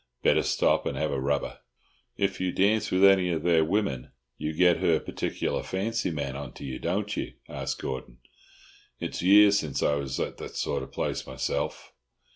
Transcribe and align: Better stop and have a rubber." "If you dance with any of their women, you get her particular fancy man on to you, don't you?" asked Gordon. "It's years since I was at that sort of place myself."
Better 0.23 0.41
stop 0.41 0.87
and 0.87 0.97
have 0.97 1.11
a 1.11 1.21
rubber." 1.21 1.59
"If 2.17 2.41
you 2.41 2.51
dance 2.51 2.89
with 2.89 3.05
any 3.05 3.29
of 3.29 3.43
their 3.43 3.63
women, 3.63 4.09
you 4.35 4.51
get 4.51 4.77
her 4.77 4.99
particular 4.99 5.61
fancy 5.61 6.09
man 6.09 6.35
on 6.35 6.53
to 6.53 6.65
you, 6.65 6.79
don't 6.79 7.15
you?" 7.15 7.33
asked 7.47 7.79
Gordon. 7.79 8.17
"It's 8.99 9.21
years 9.21 9.59
since 9.59 9.83
I 9.83 9.93
was 9.93 10.19
at 10.19 10.37
that 10.37 10.55
sort 10.55 10.81
of 10.81 10.91
place 10.91 11.27
myself." 11.27 11.93